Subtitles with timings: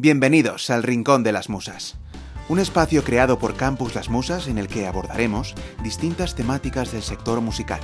[0.00, 1.96] Bienvenidos al Rincón de las Musas,
[2.48, 7.40] un espacio creado por Campus Las Musas en el que abordaremos distintas temáticas del sector
[7.40, 7.80] musical.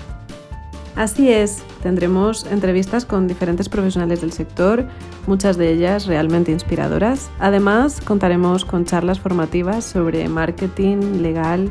[0.95, 4.87] Así es, tendremos entrevistas con diferentes profesionales del sector,
[5.27, 7.31] muchas de ellas realmente inspiradoras.
[7.41, 11.69] Además, contaremos con charlas formativas sobre marketing, legal,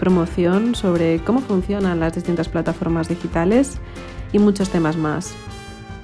[0.00, 3.78] promoción, sobre cómo funcionan las distintas plataformas digitales
[4.32, 5.36] y muchos temas más.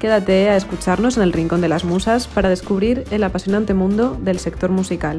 [0.01, 4.39] Quédate a escucharnos en el Rincón de las Musas para descubrir el apasionante mundo del
[4.39, 5.19] sector musical.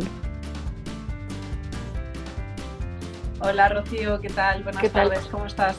[3.42, 4.64] Hola Rocío, ¿qué tal?
[4.64, 5.10] Buenas ¿Qué tal?
[5.10, 5.78] tardes, ¿cómo estás?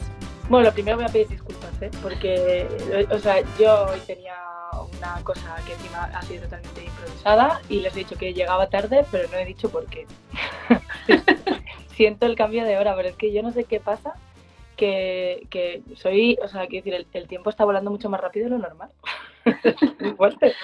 [0.49, 1.91] Bueno, lo primero voy a pedir disculpas, ¿eh?
[2.01, 2.69] porque
[3.11, 4.37] o sea, yo hoy tenía
[4.97, 9.05] una cosa que encima ha sido totalmente improvisada y les he dicho que llegaba tarde,
[9.11, 10.07] pero no he dicho por qué.
[11.97, 14.15] Siento el cambio de hora, pero es que yo no sé qué pasa,
[14.83, 18.47] que, que soy, o sea, quiero decir, el, el tiempo está volando mucho más rápido
[18.47, 18.91] de lo normal.
[20.01, 20.55] Muy fuerte.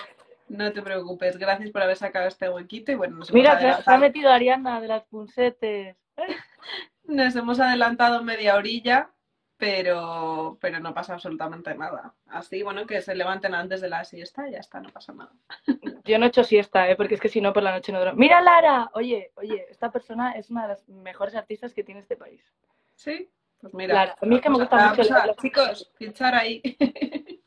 [0.49, 3.91] No te preocupes, gracias por haber sacado este huequito y bueno, nos Mira, se, se
[3.91, 5.97] ha metido Ariana de las punsetes.
[7.05, 9.13] nos hemos adelantado media orilla,
[9.57, 12.13] pero, pero no pasa absolutamente nada.
[12.27, 15.31] Así, bueno, que se levanten antes de la siesta y ya está, no pasa nada.
[16.05, 16.97] Yo no he hecho siesta, ¿eh?
[16.97, 18.19] porque es que si no, por la noche no duermo.
[18.19, 18.91] ¡Mira, Lara!
[18.95, 22.43] Oye, oye, esta persona es una de las mejores artistas que tiene este país.
[22.97, 23.31] ¿Sí?
[23.61, 26.63] Pues mira, Claro, a mí es que me gusta mucho a- los- chicos, pinchar ahí.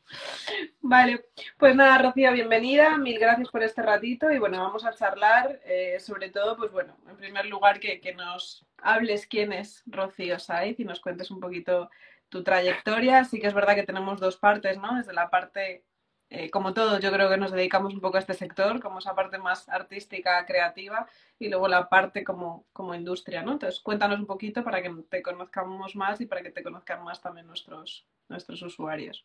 [0.82, 1.24] Vale,
[1.56, 5.98] pues nada, Rocío, bienvenida, mil gracias por este ratito y bueno, vamos a charlar eh,
[6.00, 10.78] sobre todo, pues bueno, en primer lugar que, que nos hables quién es Rocío Saiz
[10.80, 11.88] y nos cuentes un poquito
[12.28, 13.24] tu trayectoria.
[13.24, 14.96] Sí que es verdad que tenemos dos partes, ¿no?
[14.96, 15.84] Desde la parte,
[16.34, 19.14] eh, como todos, yo creo que nos dedicamos un poco a este sector, como esa
[19.14, 21.06] parte más artística, creativa
[21.38, 23.52] y luego la parte como, como industria, ¿no?
[23.52, 27.20] Entonces, cuéntanos un poquito para que te conozcamos más y para que te conozcan más
[27.20, 29.24] también nuestros, nuestros usuarios.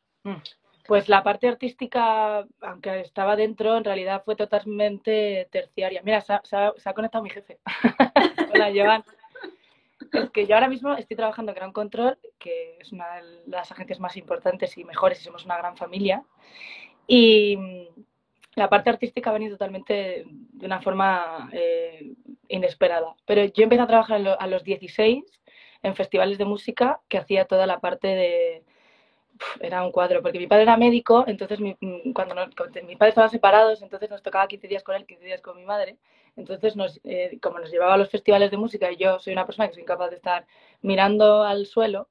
[0.85, 6.01] Pues la parte artística, aunque estaba dentro, en realidad fue totalmente terciaria.
[6.03, 7.59] Mira, se ha- se ha conectado mi jefe.
[8.53, 9.03] Hola, Joan.
[10.13, 13.71] Es que yo ahora mismo estoy trabajando en Gran Control, que es una de las
[13.71, 16.23] agencias más importantes y mejores, y somos una gran familia.
[17.07, 17.87] Y mm,
[18.55, 22.13] la parte artística ha venido totalmente de una forma eh,
[22.49, 23.15] inesperada.
[23.25, 25.23] Pero yo empecé a trabajar a lo- a los 16
[25.83, 28.63] en festivales de música, que hacía toda la parte de,
[29.59, 32.97] era un cuadro, porque mi padre era médico, entonces mi, mm, cuando, nos- cuando mis
[32.97, 35.97] padres estaban separados, entonces nos tocaba 15 días con él, 15 días con mi madre.
[36.35, 39.45] Entonces, nos, eh, como nos llevaba a los festivales de música y yo soy una
[39.45, 40.45] persona que soy incapaz de estar
[40.81, 42.09] mirando al suelo,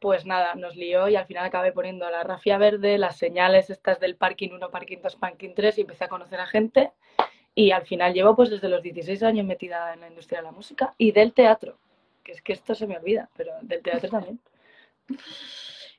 [0.00, 4.00] pues nada, nos lió y al final acabé poniendo la rafia verde, las señales estas
[4.00, 6.92] del parking 1, parking 2, parking 3 y empecé a conocer a gente.
[7.54, 10.52] Y al final llevo pues desde los 16 años metida en la industria de la
[10.52, 11.78] música y del teatro,
[12.24, 14.40] que es que esto se me olvida, pero del teatro también.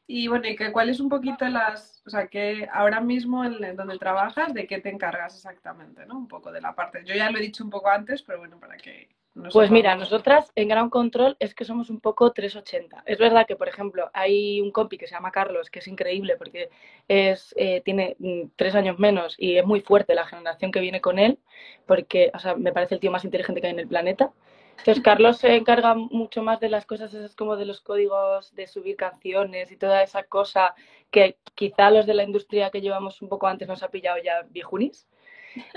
[0.08, 3.76] Y bueno, y que, ¿cuáles un poquito las, o sea, que ahora mismo en, en
[3.76, 6.18] donde trabajas, de qué te encargas exactamente, ¿no?
[6.18, 7.04] Un poco de la parte.
[7.06, 9.96] Yo ya lo he dicho un poco antes, pero bueno, para que nos Pues mira,
[9.96, 13.04] nosotras en Ground Control es que somos un poco 380.
[13.06, 16.36] Es verdad que, por ejemplo, hay un compi que se llama Carlos, que es increíble
[16.38, 16.70] porque
[17.08, 21.00] es, eh, tiene mm, tres años menos y es muy fuerte la generación que viene
[21.00, 21.40] con él,
[21.86, 24.32] porque, o sea, me parece el tío más inteligente que hay en el planeta.
[24.78, 28.68] Entonces, Carlos se encarga mucho más de las cosas esas como de los códigos, de
[28.68, 30.76] subir canciones y toda esa cosa
[31.10, 34.42] que quizá los de la industria que llevamos un poco antes nos ha pillado ya
[34.50, 35.08] viejunis.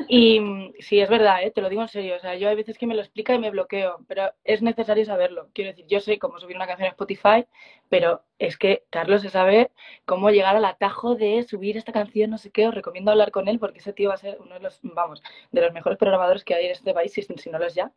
[0.08, 0.40] Y
[0.80, 1.50] sí, es verdad, ¿eh?
[1.50, 2.16] te lo digo en serio.
[2.16, 5.04] O sea, yo hay veces que me lo explica y me bloqueo, pero es necesario
[5.04, 5.48] saberlo.
[5.52, 7.46] Quiero decir, yo sé cómo subir una canción a Spotify,
[7.88, 9.70] pero es que Carlos se sabe
[10.04, 12.68] cómo llegar al atajo de subir esta canción, no sé qué.
[12.68, 15.22] Os recomiendo hablar con él porque ese tío va a ser uno de los, vamos,
[15.52, 17.92] de los mejores programadores que hay en este país, si, si no lo es ya.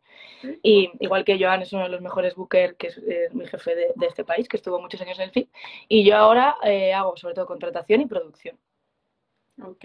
[0.62, 3.74] Y igual que Joan es uno de los mejores bookers, que es eh, mi jefe
[3.74, 5.50] de, de este país, que estuvo muchos años en el FIT.
[5.88, 8.58] Y yo ahora eh, hago sobre todo contratación y producción
[9.60, 9.84] Ok.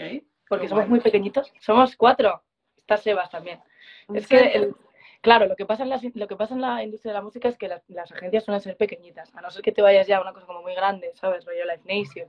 [0.53, 1.52] Porque somos muy pequeñitos.
[1.59, 2.44] Somos cuatro.
[2.78, 3.59] Está Sebas también.
[4.08, 4.75] ¿En Es que, el-
[5.22, 7.47] claro, lo que, pasa en las- lo que pasa en la industria de la música
[7.50, 10.18] es que las, las agencias suelen ser pequeñitas, a no ser que te vayas ya
[10.18, 11.44] a una cosa como muy grande, ¿sabes?
[11.46, 12.28] Rollo Live Nation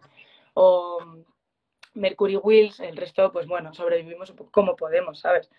[0.54, 1.20] o mm,
[1.94, 5.50] Mercury Wheels, el resto, pues bueno, sobrevivimos como podemos, ¿sabes?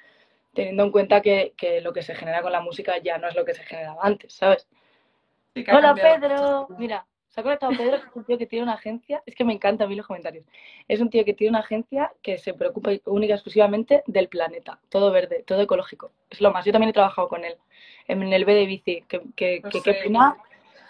[0.54, 3.36] Teniendo en cuenta que, que lo que se genera con la música ya no es
[3.36, 4.68] lo que se generaba antes, ¿sabes?
[5.54, 8.74] Sí Hola Pedro, mira, se ha conectado Pedro, que es un tío que tiene una
[8.74, 10.46] agencia, es que me encanta a mí los comentarios,
[10.88, 14.80] es un tío que tiene una agencia que se preocupa única y exclusivamente del planeta,
[14.90, 17.58] todo verde, todo ecológico, es lo más, yo también he trabajado con él,
[18.08, 20.38] en el B de bici, que, que, que pena,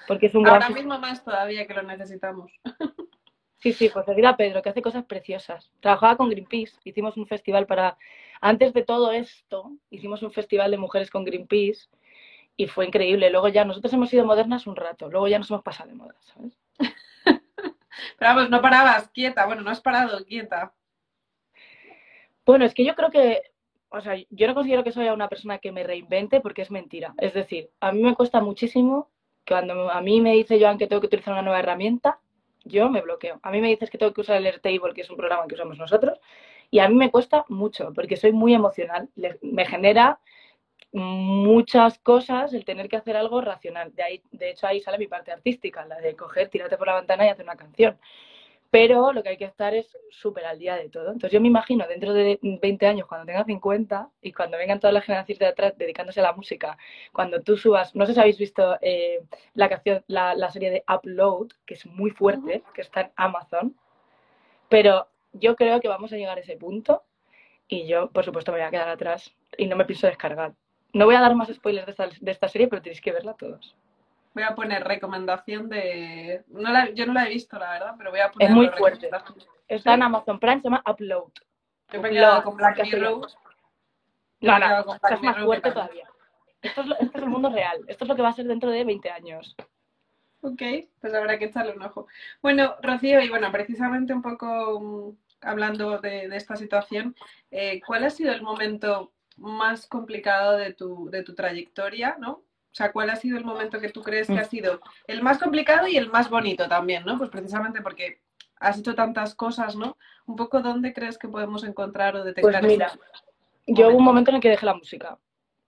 [0.07, 0.61] porque es un gran...
[0.61, 2.51] Ahora mismo más todavía que lo necesitamos.
[3.57, 5.71] Sí, sí, pues seguir a Pedro, que hace cosas preciosas.
[5.79, 7.97] Trabajaba con Greenpeace, hicimos un festival para...
[8.39, 11.87] Antes de todo esto, hicimos un festival de mujeres con Greenpeace
[12.57, 13.29] y fue increíble.
[13.29, 16.15] Luego ya nosotros hemos sido modernas un rato, luego ya nos hemos pasado de moda,
[16.21, 16.57] ¿sabes?
[18.19, 19.45] Pero vamos, no parabas, quieta.
[19.45, 20.73] Bueno, no has parado, quieta.
[22.45, 23.41] Bueno, es que yo creo que,
[23.89, 27.13] o sea, yo no considero que soy una persona que me reinvente porque es mentira.
[27.17, 29.09] Es decir, a mí me cuesta muchísimo
[29.47, 32.19] cuando a mí me dice Joan que tengo que utilizar una nueva herramienta,
[32.63, 33.39] yo me bloqueo.
[33.43, 35.55] A mí me dices que tengo que usar el Airtable, que es un programa que
[35.55, 36.19] usamos nosotros,
[36.71, 39.09] y a mí me cuesta mucho porque soy muy emocional.
[39.41, 40.19] me genera
[40.95, 43.93] muchas cosas el tener que hacer algo racional.
[43.93, 46.95] De, ahí, de hecho, ahí sale mi parte artística, la de coger, tirarte por la
[46.95, 47.97] ventana y hacer una canción
[48.75, 51.05] pero lo que hay que estar es súper al día de todo.
[51.05, 54.93] Entonces yo me imagino dentro de 20 años, cuando tenga 50 y cuando vengan todas
[54.93, 56.77] las generaciones de atrás dedicándose a la música,
[57.13, 59.21] cuando tú subas, no sé si habéis visto eh,
[59.53, 63.77] la canción, la, serie de Upload, que es muy fuerte, que está en Amazon,
[64.67, 67.03] pero yo creo que vamos a llegar a ese punto
[67.69, 70.53] y yo, por supuesto, me voy a quedar atrás y no me pienso descargar.
[70.95, 73.33] No voy a dar más spoilers de esta, de esta serie, pero tenéis que verla
[73.33, 73.75] todos.
[74.33, 76.45] Voy a poner recomendación de.
[76.47, 76.89] No la...
[76.91, 78.47] Yo no la he visto, la verdad, pero voy a poner.
[78.47, 79.09] Es muy fuerte.
[79.67, 81.33] Está en Amazon Prime, se llama Upload.
[81.91, 83.27] Yo me he quedado con Black Mirror.
[84.39, 86.07] No, no, es más fuerte todavía.
[86.61, 87.83] Esto es, esto es el mundo real.
[87.87, 89.53] Esto es lo que va a ser dentro de 20 años.
[90.39, 90.61] Ok,
[91.01, 92.07] pues habrá que echarle un ojo.
[92.41, 95.09] Bueno, Rocío, y bueno, precisamente un poco mm,
[95.41, 97.17] hablando de, de esta situación,
[97.51, 102.31] eh, ¿cuál ha sido el momento más complicado de tu, de tu trayectoria, ¿no?
[102.31, 104.49] O sea, ¿cuál ha sido el momento que tú crees que ha mm.
[104.49, 107.17] sido el más complicado y el más bonito también, ¿no?
[107.17, 108.19] Pues precisamente porque
[108.59, 109.97] has hecho tantas cosas, ¿no?
[110.25, 112.61] Un poco dónde crees que podemos encontrar o detectar.
[112.61, 112.91] Pues mira,
[113.67, 115.17] yo hubo un momento en el que dejé la música,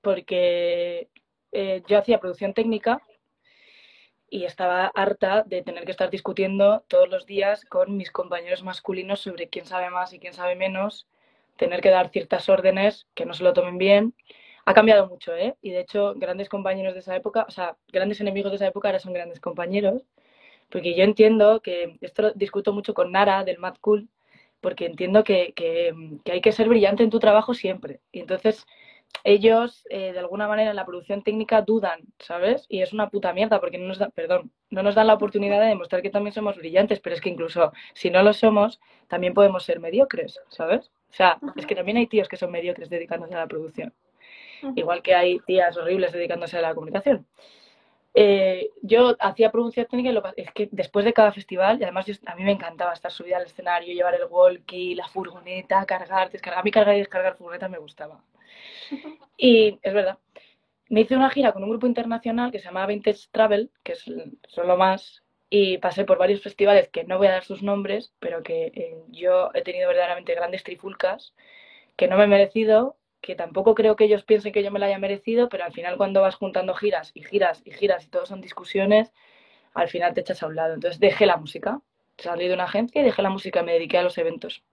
[0.02, 1.10] porque
[1.52, 3.02] eh, yo hacía producción técnica
[4.30, 9.22] y estaba harta de tener que estar discutiendo todos los días con mis compañeros masculinos
[9.22, 11.08] sobre quién sabe más y quién sabe menos,
[11.58, 14.14] tener que dar ciertas órdenes que no se lo tomen bien
[14.68, 15.56] ha cambiado mucho, ¿eh?
[15.62, 18.90] Y de hecho, grandes compañeros de esa época, o sea, grandes enemigos de esa época
[18.90, 20.04] ahora son grandes compañeros,
[20.70, 24.10] porque yo entiendo que, esto lo discuto mucho con Nara del Mad Cool,
[24.60, 25.94] porque entiendo que, que,
[26.32, 28.02] hay que ser brillante en tu trabajo siempre.
[28.12, 28.66] Y entonces
[29.24, 32.66] ellos, eh, de alguna manera, en la producción técnica dudan, ¿sabes?
[32.68, 35.62] Y es una puta mierda, porque no nos, da, perdón, no nos dan la oportunidad
[35.62, 39.34] de demostrar que también somos brillantes, pero es que incluso si no lo somos, también
[39.34, 40.92] podemos ser mediocres, ¿sabes?
[41.10, 43.94] O sea, es que también hay tíos que son mediocres dedicándose a la producción
[44.76, 47.26] igual que hay tías horribles dedicándose a la comunicación.
[48.14, 52.08] Eh, yo hacía producción técnica y lo, es que después de cada festival, y además
[52.26, 56.62] a mí me encantaba estar subida al escenario, llevar el walkie, la furgoneta, cargar, descargar.
[56.62, 58.24] A mí cargar y descargar furgoneta me gustaba.
[59.38, 60.18] Y es verdad.
[60.90, 64.06] Me hice una gira con un grupo internacional que se llamaba Vintage Travel, que es
[64.48, 68.44] solo más, y pasé por varios festivales que no voy a dar sus nombres, pero
[68.44, 71.34] que eh, yo he tenido verdaderamente grandes trifulcas
[71.96, 74.88] que no me he merecido que tampoco creo que ellos piensen que yo me la
[74.88, 78.26] haya merecido, pero al final cuando vas juntando giras y giras y giras y todo
[78.26, 79.12] son discusiones,
[79.74, 80.74] al final te echas a un lado.
[80.74, 81.82] Entonces dejé la música,
[82.18, 84.64] salí de una agencia y dejé la música, me dediqué a los eventos.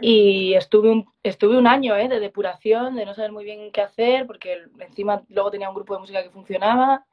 [0.00, 2.08] Y estuve un, estuve un año ¿eh?
[2.08, 5.94] de depuración, de no saber muy bien qué hacer, porque encima luego tenía un grupo
[5.94, 7.04] de música que funcionaba,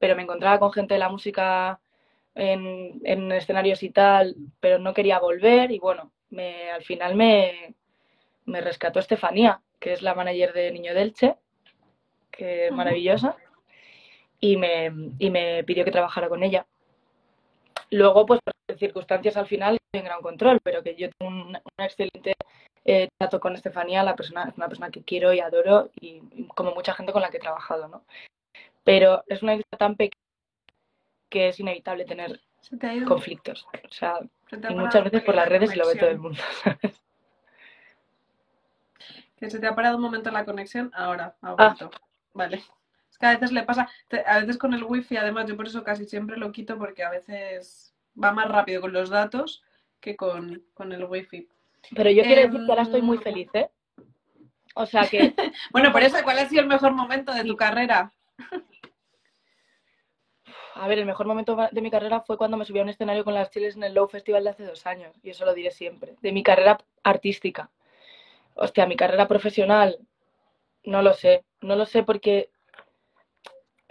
[0.00, 1.78] pero me encontraba con gente de la música
[2.34, 7.74] en, en escenarios y tal, pero no quería volver y bueno, me, al final me,
[8.46, 11.36] me rescató Estefanía, que es la manager de Niño Delche,
[12.30, 13.36] que es maravillosa,
[14.40, 16.66] y me, y me pidió que trabajara con ella.
[17.90, 22.34] Luego, pues por circunstancias al final, en gran control, pero que yo tengo un, excelente
[22.84, 26.22] eh, trato con Estefanía, la persona, es una persona que quiero y adoro, y,
[26.54, 28.04] como mucha gente con la que he trabajado, ¿no?
[28.84, 30.20] Pero es una isla tan pequeña
[31.28, 32.40] que es inevitable tener
[33.06, 33.66] conflictos.
[33.72, 34.18] O sea,
[34.68, 37.02] y muchas veces por las redes lo ve todo el mundo, ¿sabes?
[39.36, 41.54] Que se te ha parado un momento la conexión, ahora ha ah.
[41.54, 41.90] vuelto.
[42.34, 42.62] Vale.
[43.10, 43.88] Es que a veces le pasa,
[44.26, 47.10] a veces con el wifi, además yo por eso casi siempre lo quito porque a
[47.10, 49.62] veces va más rápido con los datos
[50.00, 51.48] que con, el wifi.
[51.94, 53.70] Pero yo quiero decir que ahora estoy muy em, feliz, ¿eh?
[54.74, 55.34] O sea que...
[55.72, 58.12] bueno, por eso, ¿cuál ha sido el mejor momento de tu carrera?
[60.74, 63.24] A ver, el mejor momento de mi carrera fue cuando me subí a un escenario
[63.24, 65.70] con las chiles en el Low Festival de hace dos años, y eso lo diré
[65.70, 67.70] siempre, de mi carrera artística
[68.60, 69.98] hostia, mi carrera profesional,
[70.84, 72.50] no lo sé, no lo sé porque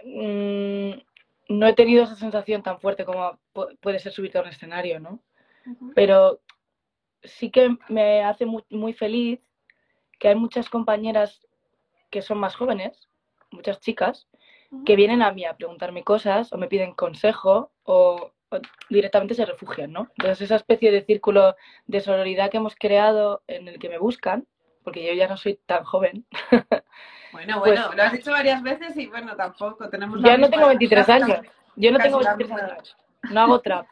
[0.04, 0.90] mm,
[1.48, 3.38] no he tenido esa sensación tan fuerte como
[3.80, 5.18] puede ser subirte a un escenario, ¿no?
[5.94, 6.40] Pero
[7.22, 9.40] sí que me hace muy, feliz
[10.18, 11.46] que hay muchas compañeras
[12.10, 13.08] que son más jóvenes,
[13.50, 14.28] muchas chicas,
[14.84, 18.32] que vienen a mí a preguntarme cosas o me piden consejo o,
[18.88, 20.08] directamente se refugian, ¿no?
[20.18, 21.54] Entonces esa especie de círculo
[21.86, 24.46] de sororidad que hemos creado en el que me buscan,
[24.82, 26.26] porque yo ya no soy tan joven.
[27.32, 30.20] Bueno, pues bueno, lo has dicho varias veces y bueno, tampoco tenemos...
[30.20, 31.38] Yo no tengo 23 años,
[31.76, 32.96] yo no tengo 23 años,
[33.30, 33.86] no hago trap.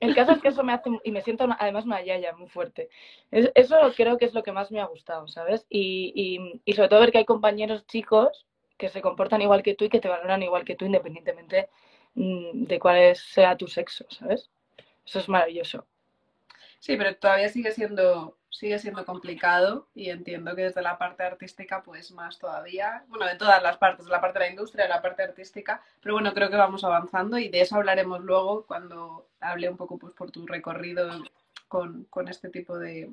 [0.00, 2.88] El caso es que eso me hace, y me siento además una yaya muy fuerte.
[3.30, 5.66] eso creo que es lo que más me ha gustado, ¿sabes?
[5.68, 8.46] Y, y, sobre todo ver que hay compañeros chicos
[8.82, 11.68] que se comportan igual que tú y que te valoran igual que tú independientemente
[12.16, 14.50] mm, de cuál sea tu sexo, ¿sabes?
[15.06, 15.86] Eso es maravilloso.
[16.80, 21.84] Sí, pero todavía sigue siendo, sigue siendo complicado y entiendo que desde la parte artística
[21.84, 24.90] pues más todavía, bueno, de todas las partes, de la parte de la industria, de
[24.90, 29.28] la parte artística, pero bueno, creo que vamos avanzando y de eso hablaremos luego cuando
[29.38, 31.08] hable un poco pues por tu recorrido
[31.68, 33.12] con, con este tipo de,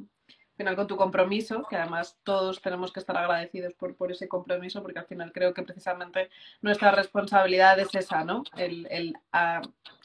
[0.60, 4.82] final con tu compromiso, que además todos tenemos que estar agradecidos por, por ese compromiso,
[4.82, 6.30] porque al final creo que precisamente
[6.62, 8.44] nuestra responsabilidad es esa, ¿no?
[8.58, 9.16] El, el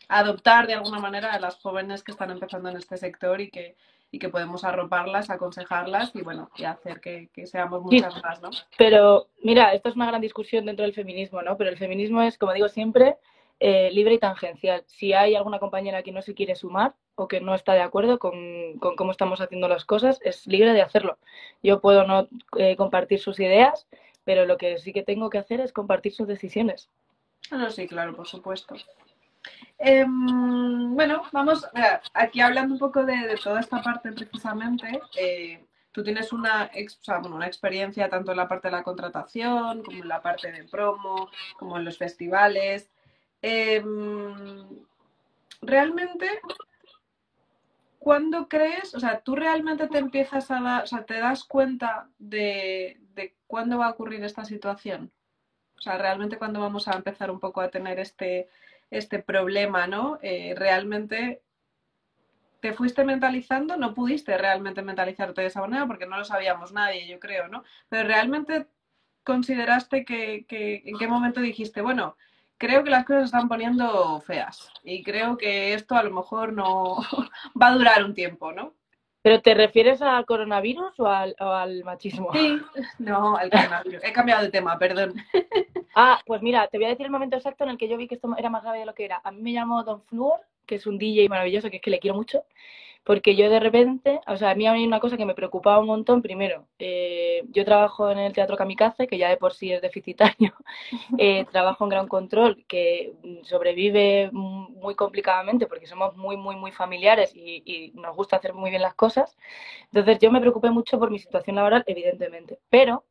[0.09, 3.75] adoptar de alguna manera a las jóvenes que están empezando en este sector y que,
[4.13, 8.51] y que podemos arroparlas, aconsejarlas y bueno, y hacer que, seamos muchas más, ¿no?
[8.79, 11.57] Pero mira, esto es una gran discusión dentro del feminismo, ¿no?
[11.57, 13.17] Pero el feminismo es, como digo siempre,
[13.61, 14.85] eh, libre y tangencial.
[14.87, 18.19] Si hay alguna compañera que no se quiere sumar o que no está de acuerdo
[18.19, 21.19] con, con cómo estamos haciendo las cosas, es libre de hacerlo.
[21.63, 23.87] Yo puedo no eh, compartir sus ideas,
[24.25, 26.91] pero lo que sí que tengo que hacer es compartir sus decisiones.
[27.51, 28.75] Ah, no, sí, claro, por supuesto.
[29.79, 31.67] Em, bueno, vamos,
[32.15, 36.71] aquí hablando un poco de, toda esta parte precisamente, eh, tú tienes una,
[37.25, 41.29] una experiencia tanto en la parte de la contratación, como en la parte de promo,
[41.59, 42.91] como en los festivales.
[43.47, 44.65] Em,
[45.61, 46.27] realmente,
[47.99, 52.09] ¿cuándo crees, o sea, tú realmente te empiezas a dar, o sea, te das cuenta
[52.19, 52.99] de,
[53.47, 55.13] cuándo va a ocurrir esta situación?
[55.77, 58.49] O sea, realmente cuándo vamos a empezar un poco a tener este,
[58.91, 60.19] este problema, ¿no?
[60.23, 61.43] Eh, realmente
[62.61, 67.07] te fuiste mentalizando, no pudiste realmente mentalizarte de esa manera porque no lo sabíamos nadie,
[67.07, 67.63] yo creo, ¿no?
[67.91, 68.69] Pero realmente
[69.23, 72.17] consideraste que, en qué momento dijiste, bueno,
[72.59, 76.53] creo que las cosas se están poniendo feas y creo que esto a lo mejor
[76.53, 76.97] no
[77.61, 78.75] va a durar un tiempo, ¿no?
[79.25, 82.31] ¿Pero te refieres al coronavirus o al, machismo?
[82.35, 82.61] Sí,
[82.99, 84.05] no, al coronavirus.
[84.05, 85.15] He cambiado de tema, perdón.
[85.97, 88.09] Ah, pues mira, te voy a decir el momento exacto en el que yo vi
[88.09, 89.21] que esto era más grave de lo que era.
[89.23, 92.01] A mí me llamó Don Fluor, que es un DJ maravilloso, que es que le
[92.01, 92.43] quiero mucho,
[93.05, 95.87] porque yo de repente, o sea, a mí hay una cosa que me preocupaba un
[95.87, 96.23] montón.
[96.23, 100.55] Primero, eh, yo trabajo en el Teatro Kamikaze, que ya de por sí es deficitario.
[101.19, 107.33] Eh, trabajo en Gran Control, que sobrevive muy complicadamente porque somos muy, muy, muy familiares
[107.35, 109.37] y, nos gusta hacer muy bien las cosas.
[109.93, 112.59] Entonces, yo me preocupé mucho por mi situación laboral, evidentemente.
[112.71, 113.05] Pero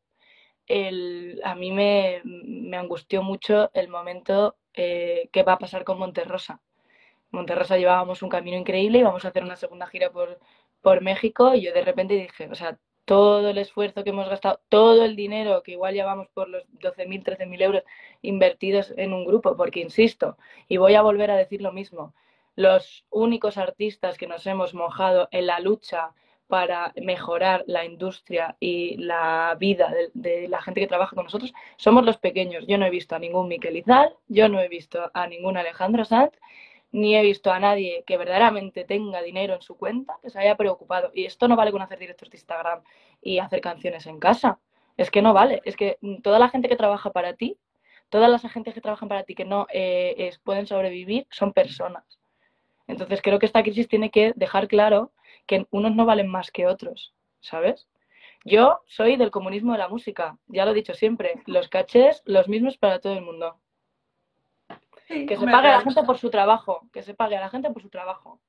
[0.68, 6.00] el, a mí me, me, angustió mucho el momento eh, que va a pasar con
[6.00, 6.62] Monterrosa
[7.34, 10.40] Monterrosa llevábamos un camino increíble, íbamos a hacer una segunda gira por,
[10.82, 14.62] por México y yo de repente dije, o sea, todo el esfuerzo que hemos gastado,
[14.70, 17.84] todo el dinero que igual llevamos por los 12.000, 13.000 euros
[18.22, 20.38] invertidos en un grupo, porque insisto,
[20.68, 22.14] y voy a volver a decir lo mismo,
[22.56, 26.14] los únicos artistas que nos hemos mojado en la lucha
[26.48, 32.06] para mejorar la industria y la vida de, la gente que trabaja con nosotros somos
[32.06, 32.66] los pequeños.
[32.68, 36.06] Yo no he visto a ningún Miquel Izal, yo no he visto a ningún Alejandro
[36.06, 36.34] Sanz
[36.94, 40.56] ni he visto a nadie que verdaderamente tenga dinero en su cuenta que se haya
[40.56, 41.12] preocupado.
[41.14, 42.84] Y esto no vale con hacer directos de Instagram
[43.22, 44.60] y hacer canciones en casa.
[44.96, 45.62] Es que no vale.
[45.66, 47.58] Es que toda la gente que trabaja para ti,
[48.10, 52.06] todas las agentes que trabajan para ti que no eh, pueden sobrevivir, son personas.
[52.88, 55.12] Entonces creo que esta crisis tiene que dejar claro
[55.48, 57.88] que unos no valen más que otros, ¿sabes?
[58.46, 62.48] Yo soy del comunismo de la música, ya lo he dicho siempre, los cachés los
[62.48, 63.58] mismos para todo el mundo
[65.08, 67.72] que se pague a la gente por su trabajo, que se pague a la gente
[67.72, 68.40] por su trabajo.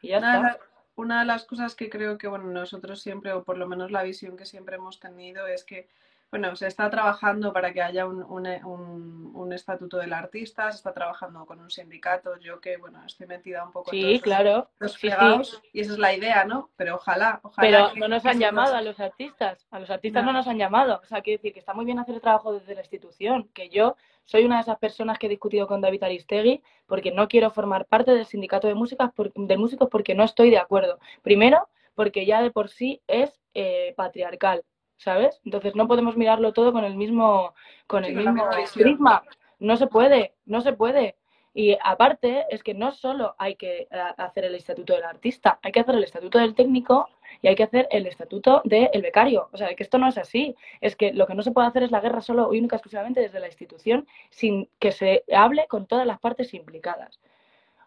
[0.00, 0.52] Y ya una, está.
[0.52, 3.90] De una de las cosas que creo que bueno, nosotros siempre, o por lo menos
[3.90, 5.88] la visión que siempre hemos tenido, es que
[6.32, 11.44] bueno, se está trabajando para que haya un, un, estatuto del artista, se está trabajando
[11.44, 14.70] con un sindicato, yo que, bueno, estoy metida un poco sí, claro.
[14.78, 16.70] los y esa es la idea, ¿no?
[16.76, 17.90] Pero ojalá, ojalá.
[17.92, 20.32] Pero no nos han llamado a los artistas, a los artistas no.
[20.32, 22.74] nos han llamado, o sea, quiero decir que está muy bien hacer el trabajo desde
[22.74, 26.62] la institución, que yo soy una de esas personas que he discutido con David Aristegui
[26.86, 30.58] porque no quiero formar parte del sindicato de, músicas de músicos porque no estoy de
[30.58, 30.98] acuerdo.
[31.20, 34.64] Primero, porque ya de por sí es eh, patriarcal,
[34.96, 35.40] ¿sabes?
[35.44, 37.54] Entonces no podemos mirarlo todo con el mismo,
[37.86, 39.22] con el mismo prisma.
[39.58, 41.16] No se puede, no se puede.
[41.54, 45.70] Y aparte es que no solo hay que eh, hacer el estatuto del artista, hay
[45.70, 47.10] que hacer el estatuto del técnico
[47.42, 49.48] y hay que hacer el estatuto del becario.
[49.52, 50.56] O sea, que esto no es así.
[50.80, 53.20] Es que lo que no se puede hacer es la guerra solo y única exclusivamente
[53.20, 57.20] desde la institución sin que se hable con todas las partes implicadas.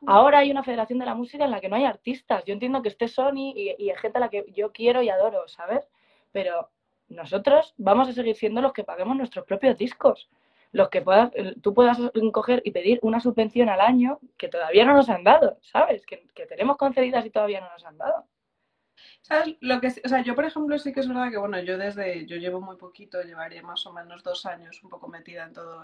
[0.05, 2.43] Ahora hay una federación de la música en la que no hay artistas.
[2.45, 5.47] Yo entiendo que esté Sony y, y gente a la que yo quiero y adoro,
[5.47, 5.89] ¿sabes?
[6.31, 6.69] Pero
[7.09, 10.29] nosotros vamos a seguir siendo los que paguemos nuestros propios discos
[10.75, 11.31] los que puedas,
[11.61, 11.97] tú puedas
[12.33, 16.05] coger y pedir una subvención al año que todavía no nos han dado, ¿sabes?
[16.05, 18.27] Que, que tenemos concedidas y todavía no nos han dado.
[19.21, 19.55] ¿Sabes?
[19.61, 22.25] Lo que, o sea, yo, por ejemplo, sí que es verdad que, bueno, yo desde,
[22.25, 25.83] yo llevo muy poquito, llevaré más o menos dos años un poco metida en, todo,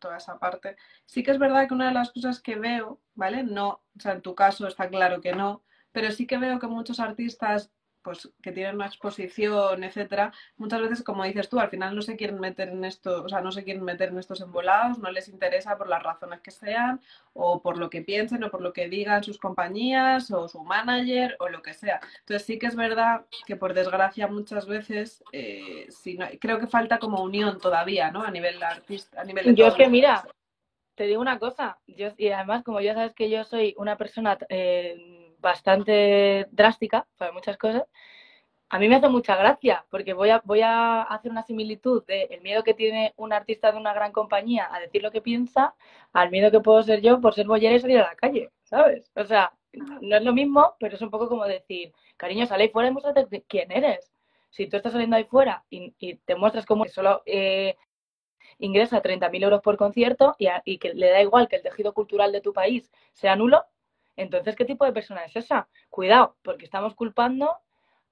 [0.00, 0.76] toda esa parte.
[1.06, 3.44] Sí que es verdad que una de las cosas que veo, ¿vale?
[3.44, 5.62] No, o sea, en tu caso está claro que no,
[5.92, 7.70] pero sí que veo que muchos artistas
[8.02, 12.16] pues que tienen una exposición, etcétera, muchas veces, como dices tú, al final no se
[12.16, 15.28] quieren meter en esto, o sea, no se quieren meter en estos embolados, no les
[15.28, 17.00] interesa por las razones que sean,
[17.32, 21.36] o por lo que piensen, o por lo que digan sus compañías, o su manager,
[21.40, 22.00] o lo que sea.
[22.20, 25.88] Entonces sí que es verdad que por desgracia muchas veces eh,
[26.40, 28.22] creo que falta como unión todavía, ¿no?
[28.22, 30.24] A nivel artista, a nivel Yo es que mira,
[30.94, 34.38] te digo una cosa, yo, y además como ya sabes que yo soy una persona
[34.48, 37.84] eh, bastante drástica para muchas cosas,
[38.70, 42.22] a mí me hace mucha gracia, porque voy a, voy a hacer una similitud de
[42.30, 45.74] el miedo que tiene un artista de una gran compañía a decir lo que piensa,
[46.14, 49.10] al miedo que puedo ser yo por ser bollera y salir a la calle, ¿sabes?
[49.14, 52.70] O sea, no es lo mismo, pero es un poco como decir, cariño, sale ahí
[52.70, 54.10] fuera y muéstrate quién eres.
[54.50, 57.76] Si tú estás saliendo ahí fuera y, te muestras como que solo eh,
[58.58, 62.32] ingresa 30.000 euros por concierto y, y que le da igual que el tejido cultural
[62.32, 63.64] de tu país sea nulo,
[64.16, 65.68] entonces, ¿qué tipo de persona es esa?
[65.90, 67.50] Cuidado, porque estamos culpando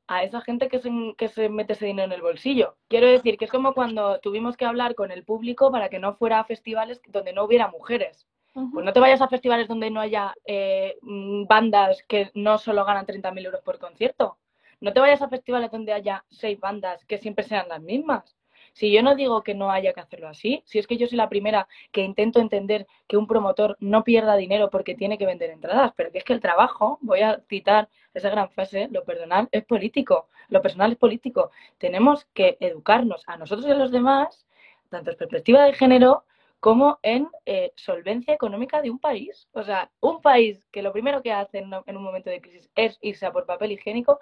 [0.06, 2.76] a esa gente que se, que se mete ese dinero en el bolsillo.
[2.88, 6.14] Quiero decir que es como cuando tuvimos que hablar con el público para que no
[6.14, 8.26] fuera a festivales donde no hubiera mujeres.
[8.52, 12.84] Pues no te vayas a festivales donde no haya eh, mm, bandas que no solo
[12.84, 14.38] ganan 30.000 euros por concierto.
[14.80, 18.36] No te vayas a festivales donde haya seis bandas que siempre sean las mismas.
[18.72, 21.16] Si yo no digo que no haya que hacerlo así, si es que yo soy
[21.16, 25.50] la primera que intento entender que un promotor no pierda dinero porque tiene que vender
[25.50, 29.48] entradas, pero que es que el trabajo, voy a citar esa gran frase, lo personal
[29.52, 31.50] es político, lo personal es político.
[31.78, 34.46] Tenemos que educarnos a nosotros y a los demás,
[34.88, 36.24] tanto en perspectiva de género
[36.60, 39.48] como en eh, solvencia económica de un país.
[39.52, 42.98] O sea, un país que lo primero que hace en, un momento de crisis es
[43.00, 44.20] irse a por papel higiénico,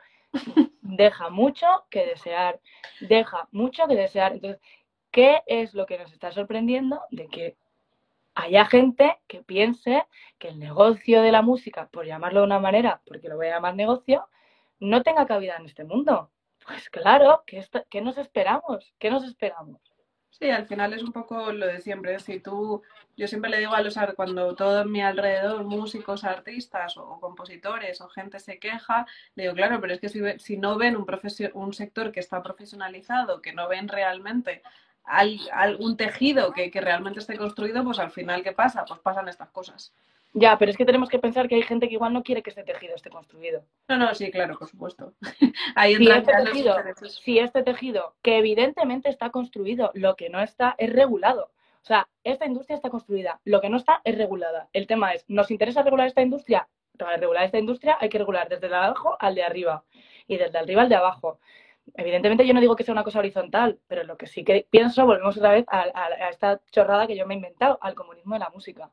[0.83, 2.61] deja mucho que desear,
[3.01, 4.33] deja mucho que desear.
[4.33, 4.61] Entonces,
[5.11, 7.01] ¿qué es lo que nos está sorprendiendo?
[7.11, 7.57] De que
[8.35, 10.07] haya gente que piense
[10.39, 13.55] que el negocio de la música, por llamarlo de una manera, porque lo voy a
[13.55, 14.29] llamar negocio,
[14.81, 16.31] no tenga cabida en este mundo.
[16.67, 18.95] Pues claro, ¿qué, qué nos esperamos?
[18.99, 19.81] ¿Qué nos esperamos?
[20.31, 22.19] Sí, al final es un poco lo de siempre.
[22.21, 22.83] Si tú,
[23.17, 28.01] yo siempre le digo a los cuando todo en mi alrededor, músicos, artistas o, compositores
[28.01, 31.07] o gente se queja, le digo, claro, pero es que si, si no ven un,
[31.55, 34.63] un sector que está profesionalizado, que no ven realmente
[35.05, 38.85] algún tejido que, que realmente esté construido, pues al final, ¿qué pasa?
[38.85, 39.93] Pues pasan estas cosas.
[40.35, 42.51] Ya, pero es que tenemos que pensar que hay gente que igual no quiere que
[42.51, 43.65] este tejido esté construido.
[43.89, 45.15] No, no, sí, claro, por supuesto.
[45.75, 46.77] Ahí si, este tejido,
[47.25, 51.51] si este tejido, que evidentemente está construido, lo que no está es regulado.
[51.83, 54.69] O sea, esta industria está construida, lo que no está es regulada.
[54.73, 56.69] El tema es, ¿nos interesa regular esta industria?
[56.99, 59.85] Para regular esta industria hay que regular desde el de abajo al de arriba
[60.27, 61.41] y desde arriba al de abajo.
[61.95, 65.07] Evidentemente yo no digo que sea una cosa horizontal, pero lo que sí que pienso,
[65.07, 68.41] volvemos otra vez a, a esta chorrada que yo me he inventado, al comunismo de
[68.41, 68.91] la música.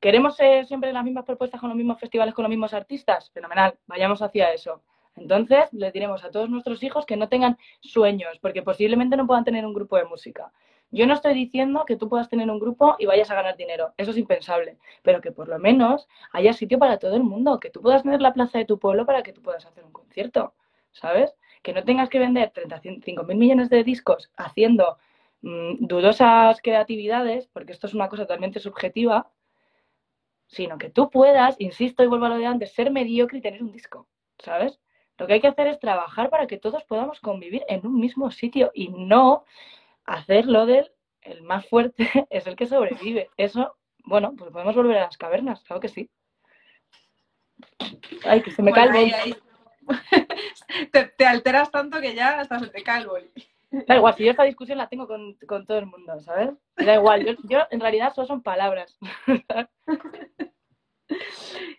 [0.00, 0.36] ¿Queremos
[0.66, 3.30] siempre las mismas propuestas con los mismos festivales, con los mismos artistas?
[3.32, 4.82] Fenomenal, vayamos hacia eso.
[5.14, 9.44] Entonces, les diremos a todos nuestros hijos que no tengan sueños, porque posiblemente no puedan
[9.44, 10.52] tener un grupo de música.
[10.90, 13.92] Yo no estoy diciendo que tú puedas tener un grupo y vayas a ganar dinero,
[13.98, 17.70] eso es impensable, pero que por lo menos haya sitio para todo el mundo, que
[17.70, 20.54] tú puedas tener la plaza de tu pueblo para que tú puedas hacer un concierto,
[20.92, 21.36] ¿sabes?
[21.62, 24.96] Que no tengas que vender 35 mil millones de discos haciendo
[25.42, 29.30] mm, dudosas creatividades, porque esto es una cosa totalmente subjetiva,
[30.50, 33.62] sino que tú puedas, insisto y vuelvo a lo de antes, ser mediocre y tener
[33.62, 34.08] un disco,
[34.38, 34.80] ¿sabes?
[35.16, 38.30] Lo que hay que hacer es trabajar para que todos podamos convivir en un mismo
[38.30, 39.44] sitio y no
[40.04, 40.90] hacerlo del
[41.22, 43.30] el más fuerte es el que sobrevive.
[43.36, 46.10] Eso, bueno, pues podemos volver a las cavernas, claro que sí.
[48.24, 49.36] Ay, que se me cae el boli.
[51.16, 53.30] Te, alteras tanto que ya hasta se te cae el boli.
[53.70, 56.50] Da igual, si yo esta discusión la tengo con, todo el mundo, ¿sabes?
[56.76, 58.98] Da igual, yo, yo en realidad solo son palabras.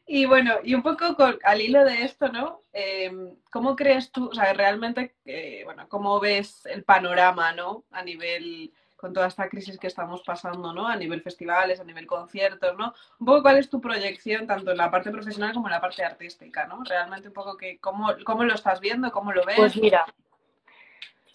[0.06, 2.64] Y bueno, y un poco al hilo de esto, ¿no?
[2.74, 5.16] Em, ¿Cómo crees tú, o sea, realmente,
[5.64, 7.86] bueno, cómo ves el panorama, ¿no?
[7.92, 10.86] A nivel, con toda esta crisis que estamos pasando, ¿no?
[10.86, 12.94] A nivel festivales, a nivel conciertos, ¿no?
[13.20, 16.04] Un poco cuál es tu proyección, tanto en la parte profesional como en la parte
[16.04, 16.84] artística, ¿no?
[16.84, 19.12] Realmente un poco que, ¿cómo, cómo lo estás viendo?
[19.12, 19.56] ¿Cómo lo ves?
[19.56, 20.06] Pues mira,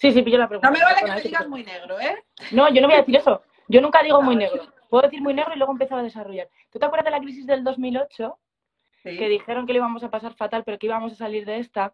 [0.07, 0.71] Sí, sí, pillo la pregunta.
[0.71, 2.25] No me vale que me digas muy negro, ¿eh?
[2.53, 3.42] No, yo no voy a decir eso.
[3.66, 4.62] Yo nunca digo muy negro.
[4.88, 6.49] Puedo decir muy negro y luego empezar a desarrollar.
[6.71, 8.38] ¿Tú te acuerdas de la crisis del 2008?
[9.03, 11.92] Que dijeron que le íbamos a pasar fatal, pero que íbamos a salir de esta.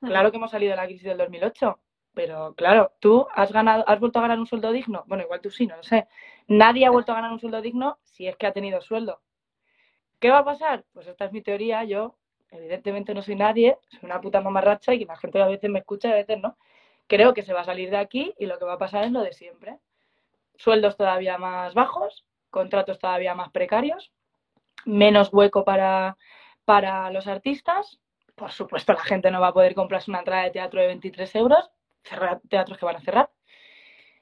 [0.00, 1.78] Claro que hemos salido de la crisis del 2008.
[2.14, 5.04] Pero claro, tú has ganado, has vuelto a ganar un sueldo digno.
[5.06, 6.08] Bueno, igual tú sí, no lo sé.
[6.48, 9.20] Nadie ha vuelto a ganar un sueldo digno si es que ha tenido sueldo.
[10.18, 10.84] ¿Qué va a pasar?
[10.92, 11.84] Pues esta es mi teoría.
[11.84, 12.16] Yo,
[12.50, 15.78] evidentemente, no soy nadie, soy una puta mamarracha y que la gente a veces me
[15.78, 16.56] escucha y a veces no.
[17.06, 19.12] Creo que se va a salir de aquí y lo que va a pasar es
[19.12, 19.78] lo de siempre.
[20.56, 24.12] Sueldos todavía más bajos, contratos todavía más precarios,
[24.84, 26.16] menos hueco para,
[26.64, 28.00] para los artistas.
[28.34, 31.34] Por supuesto, la gente no va a poder comprarse una entrada de teatro de 23
[31.36, 31.70] euros,
[32.02, 33.30] cerrar teatros que van a cerrar.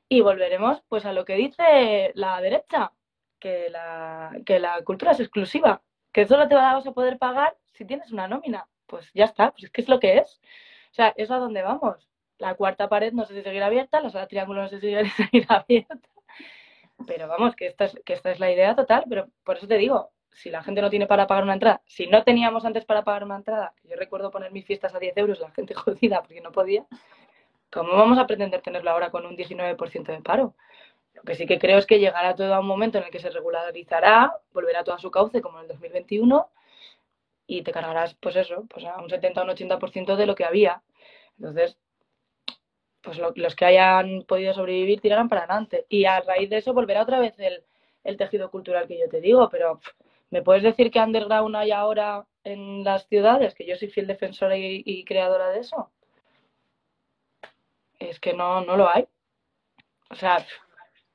[0.09, 2.92] Y volveremos pues a lo que dice la derecha,
[3.38, 7.85] que la, que la cultura es exclusiva, que solo te vas a poder pagar si
[7.85, 8.68] tienes una nómina.
[8.87, 10.40] Pues ya está, pues es que es lo que es.
[10.90, 12.12] O sea, es a donde vamos.
[12.42, 15.59] La cuarta pared no sé si seguirá abierta, la sala triángulo no sé si seguirá
[15.59, 16.09] abierta.
[17.07, 19.78] Pero vamos, que esta, es, que esta es la idea total, pero por eso te
[19.78, 23.05] digo, si la gente no tiene para pagar una entrada, si no teníamos antes para
[23.05, 26.40] pagar una entrada, yo recuerdo poner mis fiestas a 10 euros, la gente jodida porque
[26.40, 26.85] no podía,
[27.70, 30.57] ¿cómo vamos a pretender tenerlo ahora con un 19% de paro?
[31.14, 33.20] Lo que sí que creo es que llegará todo a un momento en el que
[33.20, 36.50] se regularizará, volverá todo a su cauce como en el 2021
[37.46, 40.44] y te cargarás, pues eso, pues a un 70 o un 80% de lo que
[40.44, 40.83] había.
[41.38, 41.78] Entonces,
[43.02, 45.86] pues los que hayan podido sobrevivir tirarán para adelante.
[45.88, 49.48] Y a raíz de eso volverá otra vez el, tejido cultural que yo te digo,
[49.50, 49.80] pero
[50.30, 53.54] ¿me puedes decir que underground hay ahora en las ciudades?
[53.54, 55.90] Que yo soy fiel defensora y, creadora de eso.
[57.98, 59.06] Es que no, no lo hay.
[60.10, 60.44] O sea,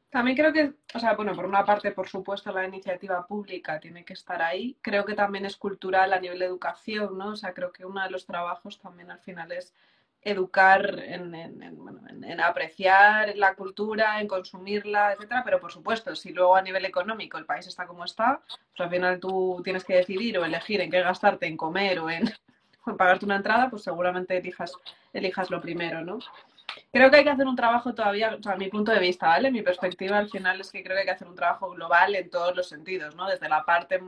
[0.10, 4.04] también creo que, o sea, bueno, por una parte, por supuesto, la iniciativa pública tiene
[4.06, 4.78] que estar ahí.
[4.82, 7.30] Creo que también es cultural a nivel de educación, ¿no?
[7.30, 9.74] O sea, creo que uno de los trabajos también al final es
[10.22, 16.86] educar en, apreciar la cultura, en consumirla, etcétera, pero por supuesto, si luego a nivel
[16.86, 20.82] económico el país está como está, pues al final tú tienes que decidir o elegir
[20.82, 22.30] en qué gastarte, en comer o en,
[22.98, 24.74] pagarte una entrada, pues seguramente elijas,
[25.14, 26.20] elijas lo primero, ¿no?
[26.92, 29.52] Creo que hay que hacer un trabajo todavía, o sea, mi punto de vista, ¿vale?
[29.52, 32.30] Mi perspectiva al final es que creo que hay que hacer un trabajo global en
[32.30, 33.28] todos los sentidos, ¿no?
[33.28, 34.00] Desde la parte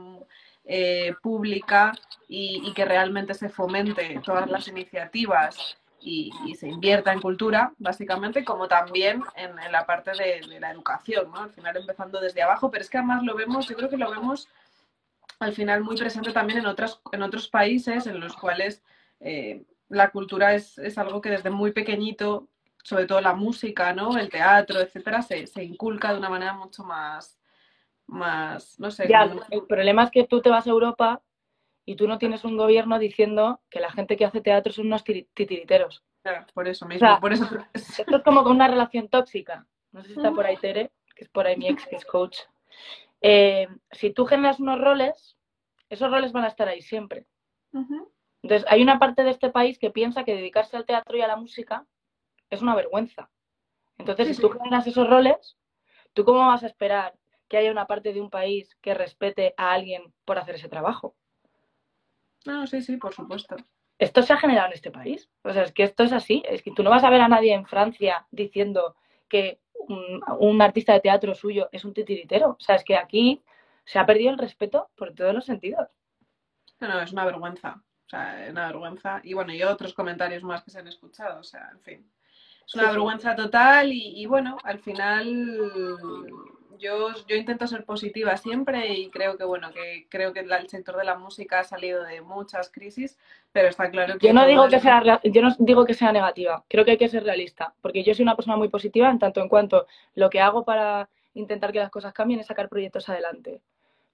[0.64, 1.92] eh, pública
[2.28, 8.68] y, que realmente se fomente todas las iniciativas y, se invierta en cultura, básicamente, como
[8.68, 11.40] también en, la parte de, la educación, ¿no?
[11.40, 14.10] Al final empezando desde abajo, pero es que además lo vemos, yo creo que lo
[14.10, 14.48] vemos
[15.38, 18.82] al final muy presente también en, otras, en otros países en los cuales
[19.20, 22.48] eh, la cultura es, es, algo que desde muy pequeñito,
[22.82, 24.18] sobre todo la música, ¿no?
[24.18, 27.38] El teatro, etcétera, se, se inculca de una manera mucho más,
[28.06, 29.08] más no sé.
[29.50, 31.22] El problema es que tú te vas a Europa
[31.90, 35.02] y tú no tienes un gobierno diciendo que la gente que hace teatro son unos
[35.02, 36.04] titiriteros.
[36.54, 37.18] por eso mismo.
[37.20, 37.44] por eso...
[37.74, 39.66] Esto es como con una relación tóxica.
[39.90, 42.04] No sé si está por ahí Tere, que es por ahí mi ex, que es
[42.04, 42.38] coach.
[43.20, 45.36] Eh, si tú generas unos roles,
[45.88, 47.26] esos roles van a estar ahí siempre.
[48.42, 51.26] Entonces, hay una parte de este país que piensa que dedicarse al teatro y a
[51.26, 51.88] la música
[52.50, 53.30] es una vergüenza.
[53.98, 55.58] Entonces, si tú generas esos roles,
[56.12, 57.14] ¿tú cómo vas a esperar
[57.48, 61.16] que haya una parte de un país que respete a alguien por hacer ese trabajo?
[62.46, 63.56] No, sí, sí, por supuesto.
[63.98, 65.28] Esto se ha generado en este país.
[65.42, 66.42] O sea, es que esto es así.
[66.48, 68.96] Es que tú no vas a ver a nadie en Francia diciendo
[69.28, 69.60] que
[70.38, 72.50] un, artista de teatro suyo es un titiritero.
[72.50, 73.42] O sea, es que aquí
[73.84, 75.88] se ha perdido el respeto por todos los sentidos.
[76.80, 77.82] No, no, es una vergüenza.
[78.06, 79.20] O sea, es una vergüenza.
[79.22, 81.40] Y bueno, y otros comentarios más que se han escuchado.
[81.40, 82.12] O sea, en fin.
[82.66, 85.98] Es una vergüenza total y, y bueno, al final
[86.80, 90.96] yo, yo intento ser positiva siempre y creo que bueno, que creo que el sector
[90.96, 93.18] de la música ha salido de muchas crisis,
[93.52, 96.64] pero está claro que yo no digo que sea yo no digo que sea negativa,
[96.68, 99.40] creo que hay que ser realista, porque yo soy una persona muy positiva en tanto
[99.40, 103.60] en cuanto lo que hago para intentar que las cosas cambien es sacar proyectos adelante.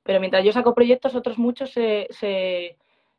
[0.02, 2.76] Pero mientras yo saco proyectos, otros muchos se, se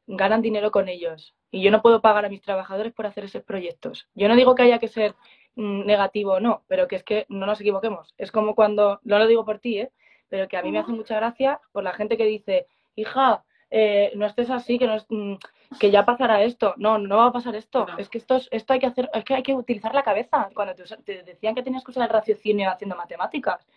[0.07, 1.35] ganan dinero con ellos.
[1.51, 4.07] Y yo no puedo pagar a mis trabajadores por hacer esos proyectos.
[4.15, 5.15] Yo no digo que haya que ser
[5.57, 8.13] negativo o no, pero que es que no nos equivoquemos.
[8.17, 9.91] Es como cuando, no lo digo por ti, ¿eh?
[10.29, 14.11] pero que a mí me hace mucha gracia por la gente que dice, hija, eh,
[14.15, 15.37] no estés así, que, no mm,
[15.79, 16.73] que ya pasará esto.
[16.77, 17.87] No, no va a pasar esto.
[17.97, 20.49] Es que esto, esto hay que hacer, es que hay que utilizar la cabeza.
[20.53, 23.67] Cuando te, decían que tenías que usar el raciocinio haciendo matemáticas.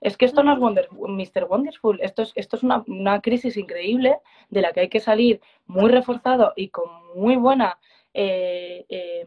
[0.00, 1.44] Es que esto no es Wonder, Mr.
[1.44, 4.16] Wonderful, esto es, esto es una, una crisis increíble
[4.48, 7.78] de la que hay que salir muy reforzado y con muy buena
[8.12, 9.26] eh, eh,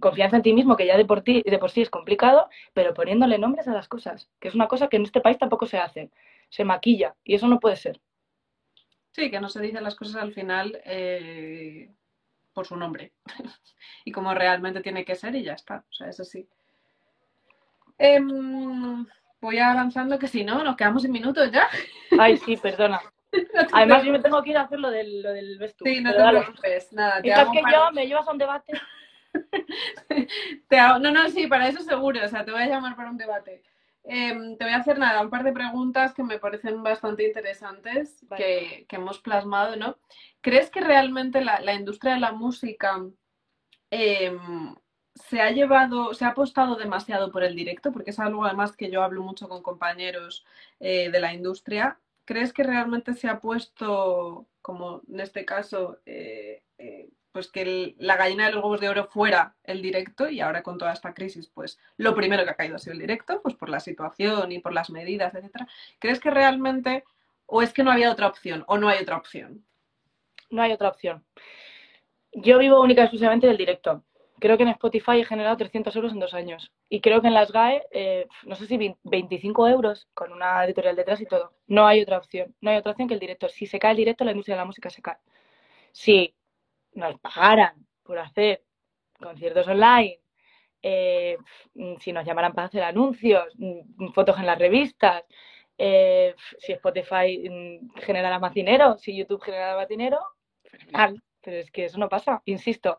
[0.00, 2.94] confianza en ti mismo, que ya de por, ti, de por sí es complicado, pero
[2.94, 5.78] poniéndole nombres a las cosas, que es una cosa que en este país tampoco se
[5.78, 6.10] hace,
[6.48, 8.00] se maquilla y eso no puede ser.
[9.12, 11.90] Sí, que no se dicen las cosas al final eh,
[12.52, 13.12] por su nombre
[14.04, 16.48] y como realmente tiene que ser y ya está, o sea, es así.
[17.98, 19.06] Em,
[19.40, 21.66] voy avanzando que si no, nos quedamos en minutos ya.
[22.18, 23.00] Ay, sí, perdona.
[23.72, 26.28] Además, yo me tengo que ir a hacer lo del, lo del Sí, no te
[26.28, 27.20] preocupes, nada.
[27.20, 28.72] Te que yo me llevas a un debate.
[30.70, 32.24] No, no, sí, para eso seguro.
[32.24, 33.62] O sea, te voy a llamar para un debate.
[34.08, 38.24] Em, te voy a hacer nada, un par de preguntas que me parecen bastante interesantes
[38.36, 39.98] que, hemos plasmado, ¿no?
[40.40, 43.02] ¿Crees que realmente la, industria de la música
[43.90, 44.74] em,
[45.14, 47.90] se ha llevado, se ha apostado demasiado por el directo?
[47.90, 50.44] Porque es algo además que yo hablo mucho con compañeros
[50.78, 51.98] eh, de la industria.
[52.26, 58.16] ¿Crees que realmente se ha puesto, como en este caso, eh, eh, pues que la
[58.16, 61.46] gallina de los huevos de oro fuera el directo y ahora con toda esta crisis,
[61.46, 64.58] pues lo primero que ha caído ha sido el directo, pues por la situación y
[64.58, 65.68] por las medidas, etcétera.
[66.00, 67.04] ¿Crees que realmente
[67.46, 69.64] o es que no había otra opción o no hay otra opción?
[70.50, 71.24] No hay otra opción.
[72.32, 74.04] Yo vivo única y exclusivamente del directo.
[74.38, 76.72] Creo que en Spotify he generado 300 euros en dos años.
[76.88, 80.96] Y creo que en las GAE, eh, no sé si 25 euros con una editorial
[80.96, 81.52] detrás y todo.
[81.66, 82.54] No hay otra opción.
[82.60, 83.48] No hay otra opción que el directo.
[83.48, 85.16] Si se cae el directo, la industria de la música se cae.
[85.92, 86.34] Si
[86.92, 88.62] nos pagaran por hacer
[89.18, 90.20] conciertos online,
[90.82, 91.38] eh,
[92.00, 95.24] si nos llamaran para hacer anuncios, mm, fotos en las revistas,
[95.78, 100.18] eh, si Spotify mm, generara más dinero, si YouTube generara más dinero,
[100.64, 101.22] fenomenal.
[101.42, 102.98] Pero es que eso no pasa, insisto.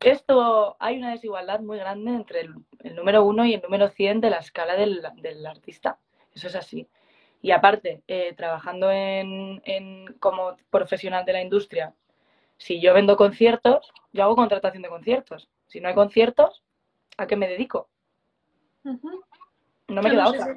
[0.00, 4.30] Esto hay una desigualdad muy grande entre el, número uno y el número 100 de
[4.30, 5.04] la escala del,
[5.46, 5.98] artista.
[6.34, 6.88] Eso es así.
[7.42, 11.94] Y aparte, eh, trabajando en, como profesional de la industria
[12.60, 15.48] si yo vendo conciertos, yo hago contratación de conciertos.
[15.66, 16.62] Si no hay conciertos,
[17.16, 17.88] ¿a qué me dedico?
[18.84, 20.56] No me queda otra.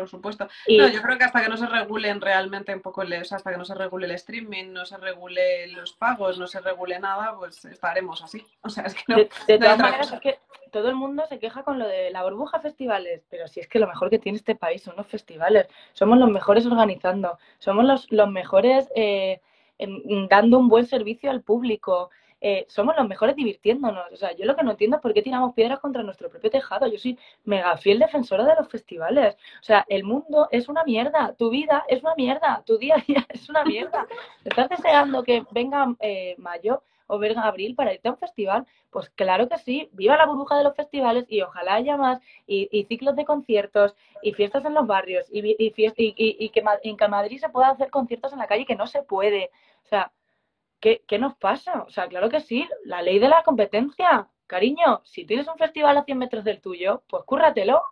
[0.00, 0.48] Por supuesto.
[0.68, 3.58] No, yo creo que hasta que no se regulen realmente un poco, el, hasta que
[3.58, 7.64] no se regule el streaming, no se regule los pagos, no se regule nada, pues
[7.66, 8.44] estaremos así.
[8.62, 9.16] O sea, es que no.
[9.16, 10.38] De, todas maneras, es que
[10.70, 13.78] todo el mundo se queja con lo de la burbuja festivales, pero si es que
[13.78, 15.66] lo mejor que tiene este país son los festivales.
[15.92, 19.40] Somos los mejores organizando, somos los, los mejores eh,
[20.28, 22.10] dando un buen servicio al público.
[22.40, 24.12] Eh, somos los mejores divirtiéndonos.
[24.12, 26.50] O sea, yo lo que no entiendo es por qué tiramos piedras contra nuestro propio
[26.50, 26.86] tejado.
[26.86, 29.34] Yo soy mega fiel defensora de los festivales.
[29.60, 33.00] O sea, el mundo es una mierda, tu vida es una mierda, tu día a
[33.00, 34.06] día es una mierda.
[34.44, 38.66] ¿Estás deseando que venga eh, mayo o venga abril para irte a un festival?
[38.90, 42.84] Pues claro que sí, viva la burbuja de los festivales y ojalá haya más y,
[42.88, 47.48] ciclos de conciertos y fiestas en los barrios y, y, y que en Madrid se
[47.48, 49.50] pueda hacer conciertos en la calle que no se puede.
[49.84, 50.10] O sea,
[50.80, 51.82] ¿qué, nos pasa?
[51.82, 54.28] O sea, claro que sí, la ley de la competencia.
[54.46, 57.82] Cariño, si tienes un festival a 100 metros del tuyo, pues cúrratelo,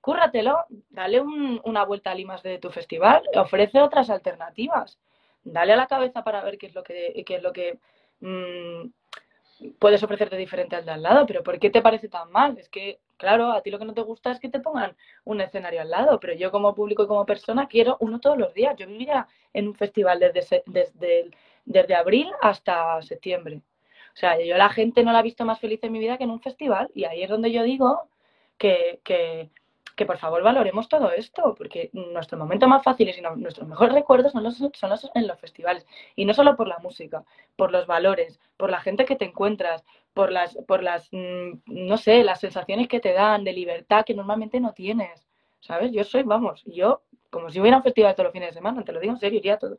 [0.00, 4.98] cúrratelo, dale una vuelta a Limas de tu festival, ofrece otras alternativas,
[5.44, 7.78] dale a la cabeza para ver qué es lo que, qué es lo que
[8.20, 8.88] mm,
[9.78, 12.58] puedes ofrecerte diferente al de al lado, pero ¿por qué te parece tan mal?
[12.58, 15.40] Es que, claro, a ti lo que no te gusta es que te pongan un
[15.40, 18.76] escenario al lado, pero yo como público y como persona quiero uno todos los días.
[18.76, 21.30] Yo viviría en un festival desde, desde,
[21.64, 23.62] desde abril hasta septiembre.
[24.14, 26.24] O sea, yo la gente no la he visto más feliz en mi vida que
[26.24, 28.08] en un festival y ahí es donde yo digo
[28.58, 29.50] que, que
[29.94, 34.32] que por favor valoremos todo esto, porque nuestros momentos más fáciles y nuestros mejores recuerdos
[34.32, 35.86] son los, son los en los festivales.
[36.16, 37.24] Y no solo por la música,
[37.56, 41.96] por los valores, por la gente que te encuentras, por las, por las mm, no
[41.96, 45.26] sé, las sensaciones que te dan de libertad que normalmente no tienes.
[45.60, 45.92] ¿Sabes?
[45.92, 48.92] Yo soy, vamos, yo, como si hubiera un festival todos los fines de semana, te
[48.92, 49.78] lo digo en serio, iría todo.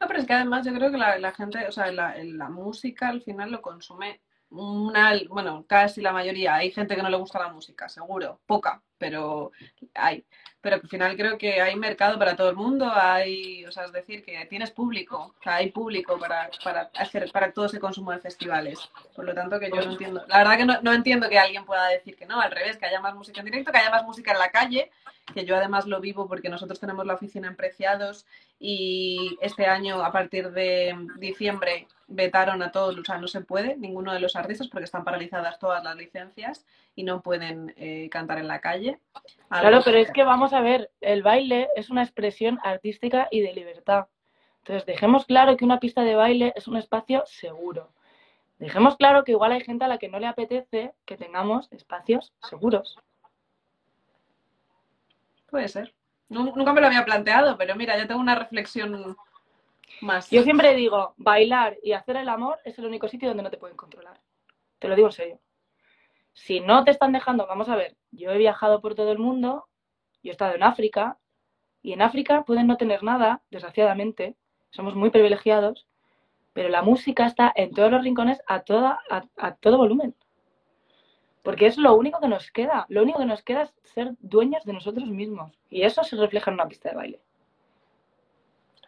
[0.00, 3.08] No, pero es que además yo creo que la, gente, o sea, la, la música
[3.08, 6.54] al final lo consume una, bueno, casi la mayoría.
[6.54, 9.52] Hay gente que no le gusta la música, seguro, poca, pero
[9.94, 10.24] hay.
[10.60, 13.92] Pero al final creo que hay mercado para todo el mundo, hay, o sea, es
[13.92, 18.90] decir, que tienes público, hay público para, para hacer para todo ese consumo de festivales.
[19.14, 21.64] Por lo tanto, que yo no entiendo, la verdad que no, no entiendo que alguien
[21.64, 24.04] pueda decir que no, al revés, que haya más música en directo, que haya más
[24.04, 24.90] música en la calle,
[25.32, 28.26] que yo además lo vivo porque nosotros tenemos la oficina en Preciados
[28.58, 33.76] y este año, a partir de diciembre, vetaron a todos, o sea, no se puede,
[33.76, 36.64] ninguno de los artistas, porque están paralizadas todas las licencias
[36.96, 38.87] y no pueden eh, cantar en la calle.
[39.48, 43.54] Claro, pero es que vamos a ver, el baile es una expresión artística y de
[43.54, 44.06] libertad.
[44.58, 47.90] Entonces, dejemos claro que una pista de baile es un espacio seguro.
[48.58, 52.32] Dejemos claro que igual hay gente a la que no le apetece que tengamos espacios
[52.42, 52.98] seguros.
[55.48, 55.94] Puede ser.
[56.28, 59.16] Nunca me lo había planteado, pero mira, yo tengo una reflexión
[60.02, 60.28] más.
[60.30, 63.56] Yo siempre digo, bailar y hacer el amor es el único sitio donde no te
[63.56, 64.20] pueden controlar.
[64.78, 65.40] Te lo digo en serio.
[66.38, 69.66] Si no te están dejando, vamos a ver, yo he viajado por todo el mundo,
[70.22, 71.18] yo he estado en África,
[71.82, 74.36] y en África pueden no tener nada, desgraciadamente,
[74.70, 75.88] somos muy privilegiados,
[76.52, 80.14] pero la música está en todos los rincones a, todo volumen.
[81.42, 82.86] Porque es lo único que nos queda.
[82.88, 85.58] Lo único que nos queda es ser dueños de nosotros mismos.
[85.68, 87.20] Y eso se refleja en una pista de baile.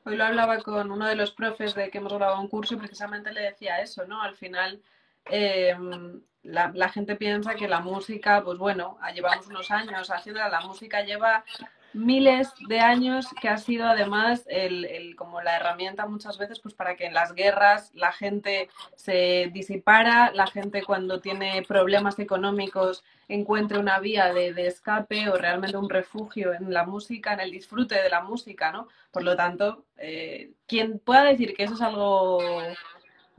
[0.04, 2.78] Hoy lo hablaba con uno de los profes de que hemos grabado un curso y
[2.78, 4.22] precisamente le decía eso, ¿no?
[4.22, 4.80] Al final
[5.26, 11.02] em, la, gente piensa que la música, pues bueno, llevamos unos años haciéndola, la música
[11.02, 11.44] lleva
[11.92, 16.94] miles de años que ha sido además el, como la herramienta muchas veces pues para
[16.94, 23.78] que en las guerras la gente se disipara, la gente cuando tiene problemas económicos encuentre
[23.78, 28.08] una vía de, escape o realmente un refugio en la música, en el disfrute de
[28.08, 28.88] la música, ¿no?
[29.10, 32.38] Por lo tanto, eh, quien pueda decir que eso es algo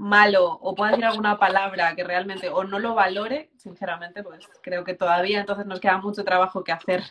[0.02, 4.84] malo o pueda decir alguna palabra que realmente o no lo valore, sinceramente, pues creo
[4.84, 7.04] que todavía entonces nos queda mucho trabajo que hacer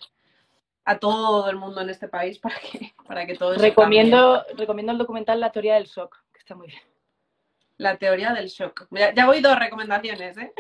[0.85, 4.99] a todo el mundo en este país para que, para que todo recomiendo, recomiendo el
[4.99, 6.83] documental La teoría del shock, que está muy bien.
[7.77, 8.89] La teoría del shock.
[8.91, 10.53] Ya, voy dos recomendaciones, ¿eh?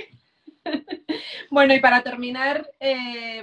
[1.50, 3.42] bueno, y para terminar, eh,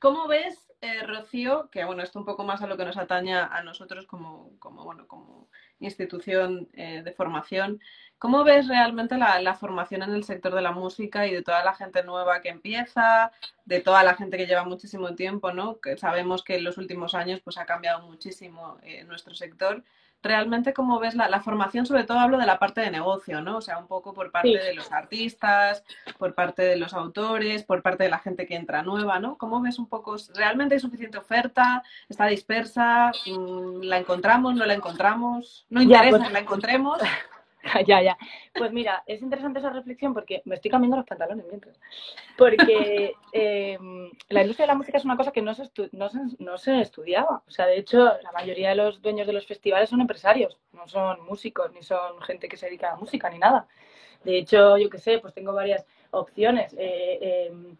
[0.00, 3.34] ¿cómo ves, eh, Rocío, que bueno, esto un poco más a lo que nos atañe
[3.36, 5.48] a nosotros como, como, bueno, como
[5.80, 7.80] institución eh, de formación,
[8.18, 11.74] ¿Cómo ves realmente la, formación en el sector de la música y de toda la
[11.74, 13.30] gente nueva que empieza,
[13.66, 15.80] de toda la gente que lleva muchísimo tiempo, ¿no?
[15.80, 19.84] Que sabemos que en los últimos años pues, ha cambiado muchísimo eh, nuestro sector.
[20.22, 21.84] Realmente, ¿cómo ves la, formación?
[21.84, 23.58] Sobre todo hablo de la parte de negocio, ¿no?
[23.58, 25.84] O sea, un poco por parte de los artistas,
[26.18, 29.36] por parte de los autores, por parte de la gente que entra nueva, ¿no?
[29.36, 30.16] ¿Cómo ves un poco?
[30.34, 31.82] ¿Realmente hay suficiente oferta?
[32.08, 33.12] ¿Está dispersa?
[33.26, 34.54] Mm, ¿La encontramos?
[34.54, 35.66] ¿No la encontramos?
[35.68, 36.98] ¿No interesa pues que la encontremos?
[37.86, 38.16] ya, ya.
[38.54, 41.78] Pues mira, es interesante esa reflexión porque me estoy cambiando los pantalones mientras.
[42.36, 46.58] Porque em, la industria de la música es una cosa que no se, no, no
[46.58, 47.42] se estudiaba.
[47.46, 50.88] O sea, de hecho, la mayoría de los dueños de los festivales son empresarios, no
[50.88, 53.66] son músicos, ni son gente que se dedica a la música, ni nada.
[54.24, 56.74] De hecho, yo qué sé, pues tengo varias opciones.
[56.78, 57.76] Eh, em,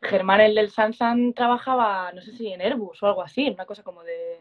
[0.00, 3.82] Germán, el del Sansan, trabajaba, no sé si en Airbus o algo así, una cosa
[3.84, 4.40] como de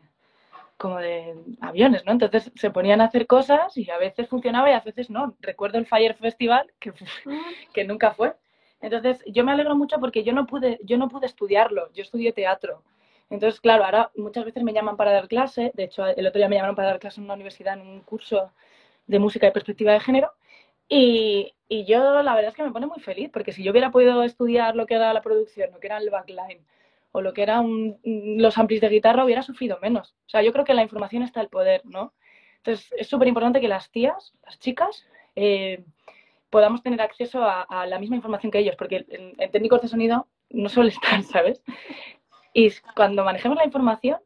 [0.81, 2.11] como de aviones, ¿no?
[2.11, 5.35] Entonces se ponían a hacer cosas y a veces funcionaba y a veces no.
[5.39, 6.91] Recuerdo el Fire Festival, que,
[7.73, 8.33] que nunca fue.
[8.81, 12.33] Entonces yo me alegro mucho porque yo no pude, yo no pude estudiarlo, yo estudié
[12.33, 12.81] teatro.
[13.29, 16.49] Entonces, claro, ahora muchas veces me llaman para dar clase, de hecho el otro día
[16.49, 18.51] me llamaron para dar clase en una universidad en un curso
[19.05, 20.31] de música y perspectiva de género,
[20.89, 23.91] y, y, yo la verdad es que me pone muy feliz, porque si yo hubiera
[23.91, 26.65] podido estudiar lo que era la producción, lo que era el backline,
[27.11, 30.15] o lo que eran los amplis de guitarra hubiera sufrido menos.
[30.25, 32.13] O sea, yo creo que la información está el poder, ¿no?
[32.57, 35.83] Entonces, es súper importante que las tías, las chicas, eh,
[36.49, 40.69] podamos tener acceso a, la misma información que ellos, porque en, técnicos de sonido no
[40.69, 41.63] suele estar, ¿sabes?
[42.53, 44.19] Y cuando manejemos la información,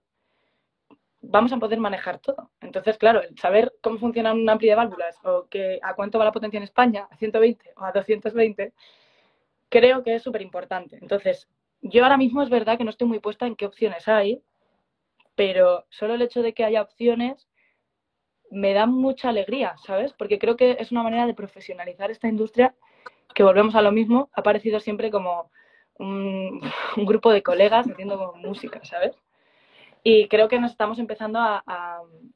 [1.22, 2.52] vamos a poder manejar todo.
[2.62, 6.32] Entonces, claro, saber cómo funciona un ampli de válvulas o que, a cuánto va la
[6.32, 8.74] potencia en España, a 120 o a 220,
[9.70, 10.98] creo que es súper importante.
[11.02, 11.48] Entonces,
[11.88, 14.42] yo ahora mismo es verdad que no estoy muy puesta en qué opciones hay,
[15.36, 17.48] pero solo el hecho de que haya opciones
[18.50, 20.14] me da mucha alegría, ¿sabes?
[20.14, 22.74] Porque creo que es una manera de profesionalizar esta industria
[23.36, 25.52] que volvemos a lo mismo, ha parecido siempre como
[26.00, 26.60] un,
[26.98, 29.16] grupo de colegas haciendo música, ¿sabes?
[30.04, 31.64] Y creo que nos estamos empezando a,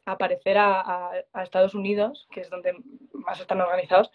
[0.06, 2.76] a, parecer a, a, Estados Unidos, que es donde
[3.14, 4.12] más están organizados,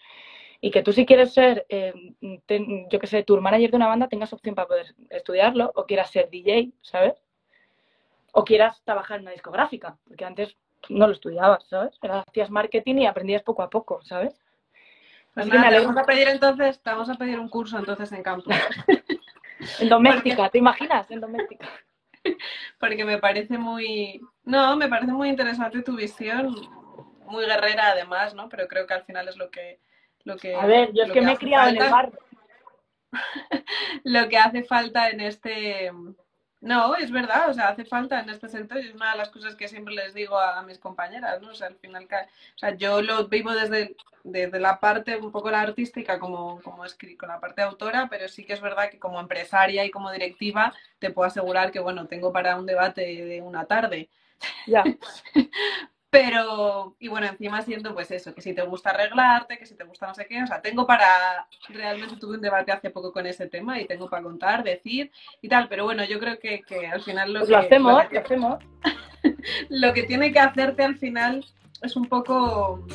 [0.61, 4.07] y que tú si quieres ser, eh, yo que sé, tour manager de una banda,
[4.07, 7.21] tengas opción para poder estudiarlo, o quieras ser DJ, ¿sabes?
[8.31, 10.57] O quieras trabajar en una discográfica, porque antes
[10.89, 11.97] no lo estudiabas, ¿sabes?
[12.01, 14.39] Hacías marketing y aprendías poco a poco, ¿sabes?
[15.33, 18.23] Pues nada, te vamos a pedir entonces, te vamos a pedir un curso entonces en
[18.23, 18.49] campo.
[19.79, 21.11] en doméstica, ¿te imaginas?
[21.11, 21.67] En doméstica.
[22.79, 26.55] Porque me parece muy, no, me parece muy interesante tu visión,
[27.25, 28.47] muy guerrera además, ¿no?
[28.47, 29.79] Pero creo que al final es lo que
[30.31, 32.19] a ver, yo es que, me he criado en el barrio.
[34.03, 35.91] lo que hace falta en este...
[36.61, 39.29] No, es verdad, o sea, hace falta en este sector y es una de las
[39.29, 41.49] cosas que siempre les digo a, mis compañeras, ¿no?
[41.49, 45.51] O sea, al final, o sea, yo lo vivo desde, desde la parte un poco
[45.51, 46.83] la artística como, como
[47.19, 50.73] con la parte autora, pero sí que es verdad que como empresaria y como directiva
[50.97, 54.09] te puedo asegurar que, bueno, tengo para un debate de una tarde.
[54.65, 54.83] Ya.
[56.15, 59.83] Pero, y bueno, encima siento pues eso, que si te gusta arreglarte, que si te
[59.83, 63.25] gusta no sé qué, o sea, tengo para, realmente tuve un debate hace poco con
[63.25, 66.87] ese tema y tengo para contar, decir y tal, pero bueno, yo creo que, que
[66.87, 67.55] al final lo pues que...
[67.55, 68.63] Lo hacemos, lo, que, hacemos.
[69.69, 71.45] lo que tiene que hacerte al final
[71.81, 72.85] es un poco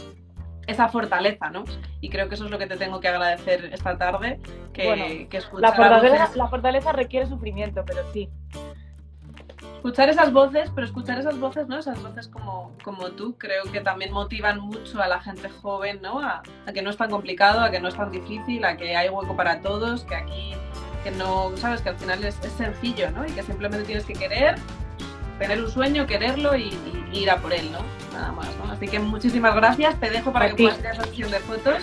[0.66, 1.64] esa fortaleza, ¿no?
[2.00, 4.40] Y creo que eso es lo que te tengo que agradecer esta tarde,
[4.72, 8.30] que, que la fortaleza, la fortaleza requiere sufrimiento, pero sí
[9.80, 11.78] escuchar esas voces, pero escuchar esas voces, ¿no?
[11.78, 16.20] Esas voces como, como tú, creo que también motivan mucho a la gente joven, ¿no?
[16.20, 16.42] A,
[16.74, 19.34] que no es tan complicado, a que no es tan difícil, a que hay hueco
[19.34, 20.52] para todos, que aquí,
[21.02, 23.26] que no, sabes, que al final es, sencillo, ¿no?
[23.26, 24.56] Y que simplemente tienes que querer,
[25.38, 26.78] tener un sueño, quererlo y,
[27.12, 27.78] ir a por él, ¿no?
[28.12, 28.70] Nada más, ¿no?
[28.70, 31.82] Así que muchísimas gracias, te dejo para que puedas ir a esa sesión de fotos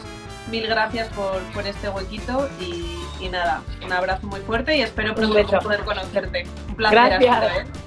[0.52, 5.14] mil gracias por, por este huequito y, y, nada, un abrazo muy fuerte y espero
[5.14, 6.48] pronto poder conocerte.
[6.70, 7.20] Un placer.
[7.20, 7.87] Gracias.